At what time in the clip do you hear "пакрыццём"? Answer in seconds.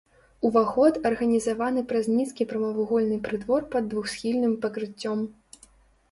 4.65-5.19